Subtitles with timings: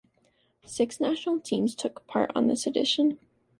[0.65, 3.19] Six national teams took part on this edition.